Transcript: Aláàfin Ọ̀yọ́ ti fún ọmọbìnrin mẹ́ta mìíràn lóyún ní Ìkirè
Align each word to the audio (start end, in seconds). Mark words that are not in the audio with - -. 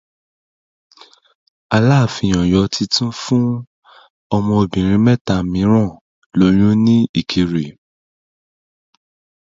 Aláàfin 1.75 2.31
Ọ̀yọ́ 2.41 2.65
ti 2.73 2.83
fún 3.21 3.43
ọmọbìnrin 4.35 5.03
mẹ́ta 5.05 5.35
mìíràn 5.51 5.89
lóyún 6.39 6.75
ní 6.85 6.95
Ìkirè 7.19 7.65